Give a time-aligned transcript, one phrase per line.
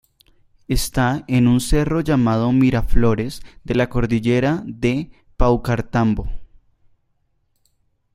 [0.67, 6.27] Está en un cerro llamado Miraflores de la cordillera de Paucartambo.